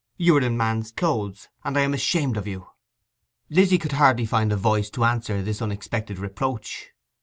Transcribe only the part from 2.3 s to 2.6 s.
of